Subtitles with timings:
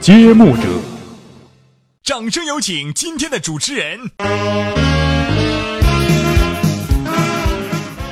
[0.00, 0.62] 揭幕者。
[2.04, 3.98] 掌声有请今天的主持人。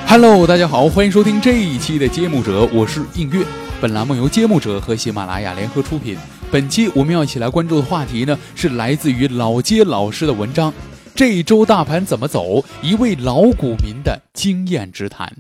[0.09, 3.46] Hello，大家好，欢迎收听这一期的揭幕者，我是映月。
[3.80, 6.19] 本栏目由揭幕者和喜马拉雅联合出品。
[6.51, 10.73] 本期我们要一起来关注的话题呢，是来自于老街老师的文章。
[11.14, 12.64] 这一周大盘怎么走？
[12.82, 15.32] 一位老股民的经验之谈。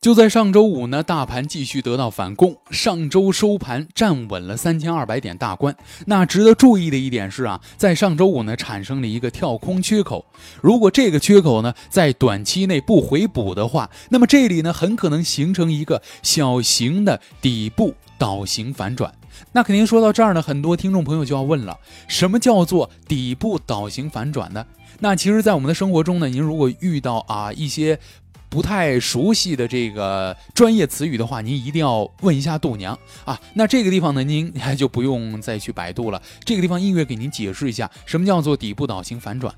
[0.00, 5.74] 就在上周五呢，大盘继续得到反攻，上周收盘站稳了三千二百点大关。
[6.06, 10.24] 那值得注意的一点是啊，在上周五呢产生了一个跳空缺口，
[10.62, 19.12] 如果这个缺口呢在短期内不回补的话，那么这里呢很可能形成一个小型的底部倒型反转。
[19.52, 21.76] 那肯定说到这儿呢，很多听众朋友就要问了，
[22.06, 24.64] 什么叫做底部倒型反转呢？
[25.00, 27.98] 那其实，在我们的生活中呢，您如果遇到啊一些
[28.56, 33.38] 不太熟悉的这个专业词语的话，您一定要问一下度娘啊。
[33.52, 36.22] 那这个地方呢，您还就不用再去百度了。
[36.42, 39.54] 这个地方音乐给您解释一下，什么叫做底部倒型反转。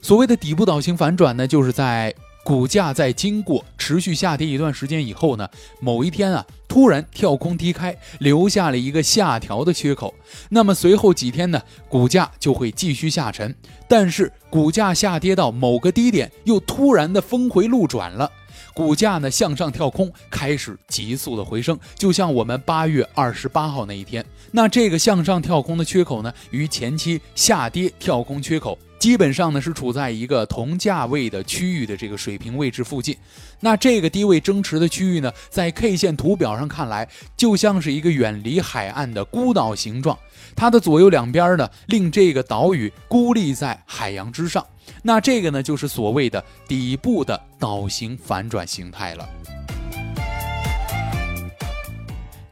[0.00, 2.14] 所谓的底部倒型反转呢，就是在
[2.46, 10.14] 股价在经过持续下跌一段时间以后呢，某一天啊，突然跳空低开，留下了一个下调的缺口。
[10.50, 13.52] 那么随后几天呢，股价就会继续下沉。
[13.88, 18.30] 但是股价下跌到某个低点，又突然的峰回路转了，
[18.72, 24.24] 股价呢向上跳空，开始急速的回升，就像我们八月二十八号那一天。
[24.52, 28.78] 那这个向上跳空的缺口呢，与前期下跌跳空缺口。
[29.06, 33.16] 基本上呢是处在一个同价位的区域的这个水平位置附近，
[33.60, 40.18] 那这个低位争持的区域呢，在 K 线图表上看来，就像是一个远离海岸的孤岛形状，
[40.56, 44.66] 它的左右两边呢，令这个岛屿孤立在海洋之上。
[45.04, 49.28] 那这个呢，就是所谓的底部的岛型反转形态了。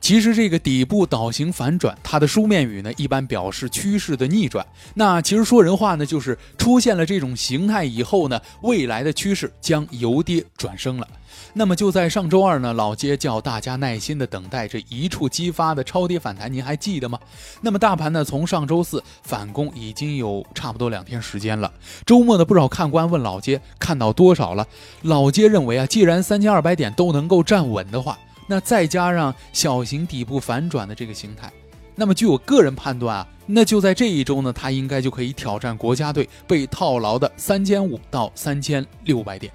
[0.05, 4.67] 其实这个底部倒型反转，它的书面语呢，一般表示趋势的逆转。
[4.93, 11.09] 那其实说人话呢，就是出现了这种形态以后呢，未来的趋势将由跌转升了。
[11.55, 17.19] 那么就在上周二呢，老街叫大家耐心的等待这一触即发的超跌反弹，您还记得吗？
[17.63, 21.73] 那么大盘呢，从上周四反攻已经有差不多两天时间了。
[22.05, 24.67] 周末的不少看官问老街看到多少了？
[25.01, 28.19] 老街认为啊，既然三千二百点都能够站稳的话。
[28.47, 31.51] 那再加上小型底部反转的这个形态，
[31.95, 39.53] 那么据我个人判断啊，那就在这一周呢，他应该就可以挑战国家队被套牢的三千五到三千六百点。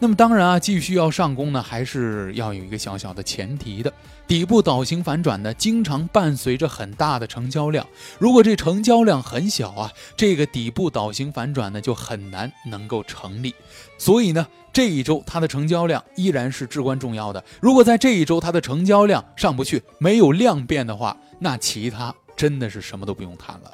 [0.00, 3.92] 那么当然啊，继续要上攻呢，还是要有一个小小的前提的。
[4.28, 7.84] 底部倒型反转呢，经常伴随着很大的成交量。
[8.20, 13.52] 如果这成交量很小啊，这个底部倒型反转呢，就很难能够成立。
[13.98, 17.42] 所以呢，这一周它的成交量依然是至关重要的。
[17.60, 23.72] 如果在这一周它的成交量上不去，没有量变的话，那其他真的是什么都不用谈了。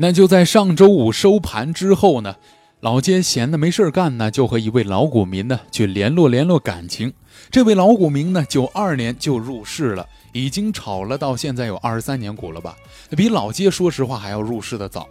[0.00, 2.36] 那就在上周五收盘之后呢，
[2.80, 7.12] 老街闲的没事干呢，就和一位老股民呢去联络联络感情。
[7.50, 12.76] 这位老股民呢，九二年就入市了，已经炒了到现在有二十三年股了吧？
[13.16, 15.08] 比老街说实话还要入市的早。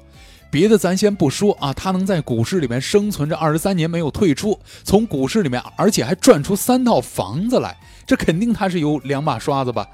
[0.50, 7.75] 别的咱先不说啊，他能在股市里面生存这二十三年没有退出，从股市里面而且还赚出三套房子来，
[8.06, 9.86] 这肯定他是有两把刷子吧？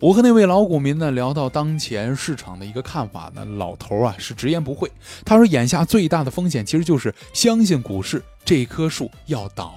[0.00, 4.88] 我和那位老股民呢聊到当前市场的一个看法呢，老头啊是直言不讳。
[5.24, 9.74] 他说，眼下最大的风险其实就是相信股市这棵树要倒。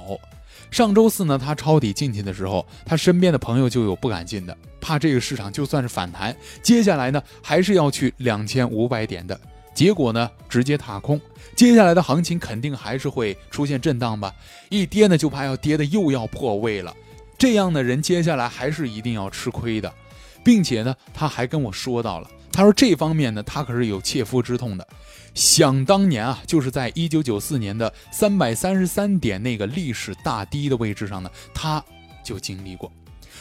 [0.69, 9.39] 上周四呢，他抄底进去的时候，他身边的朋友就有不敢进的，怕这个市场就算是反弹，接下来呢还是要去两千五百点的。
[9.73, 11.19] 结果呢直接踏空，
[11.55, 14.31] 接下来的行情肯定还是会出现震荡吧？
[14.69, 16.95] 一跌呢就怕要跌的又要破位了，
[17.39, 19.91] 这样的人接下来还是一定要吃亏的。
[20.43, 24.87] 并且呢，他还跟我说到了，他说这方面呢，他可是有切肤之痛的。
[25.33, 31.83] 想当年啊，就是在一九九四年的三百三十三点那个历史大低的位置上呢，他
[32.23, 32.91] 就经历过。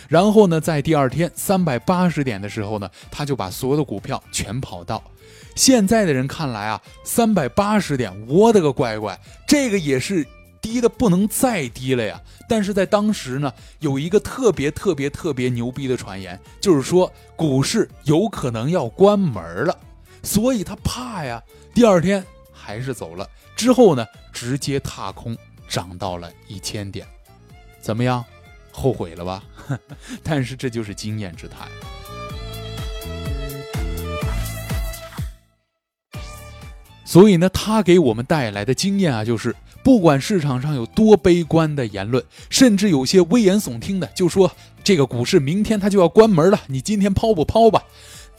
[0.08, 5.02] 然后呢，在第二天三百八十点的时候呢，他就把所有的股票全跑到。
[5.56, 10.26] 现在的人看来啊，三百八十点，我的个乖乖，这个也是。
[10.60, 12.20] 低的不能再低了呀！
[12.48, 19.78] 但是在当时呢，有一个特别特别特别牛逼的传言，就是说股市有可能要关门了，
[20.22, 21.42] 所以他怕呀。
[21.72, 25.36] 第二天还是走了，之后呢，直接踏空
[25.68, 27.06] 涨到了一千点，
[27.80, 28.24] 怎么样？
[28.72, 29.42] 后悔了吧？
[30.22, 31.68] 但是这就是经验之谈。
[37.04, 44.50] 所以呢，他给我们带来的经验啊，就是不管市场上有多悲观的言论，甚至有些危言耸听的，就说
[44.84, 47.82] 这个股市明天它就要关门了，你今天抛不抛吧？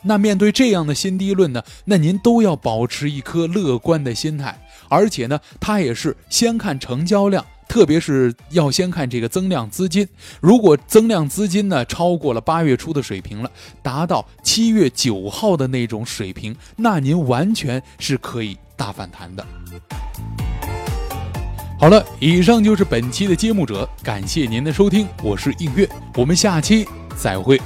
[0.04, 4.60] 那面对这样的新低论呢，那您都要保持一颗乐观的心态，
[4.90, 7.46] 而且呢，它也是先看成交量。
[7.68, 10.06] 特别是要先看这个增量资金，
[10.42, 13.50] 如果增量资金呢超过了八月初的水平了，
[13.82, 19.46] 达到七月九号的那种水平，那您完全是可以大反弹的。
[21.82, 26.88] 好了，以上就是本期的揭幕者，感谢您的收听，我是映月，我们下期
[27.18, 27.60] 再会。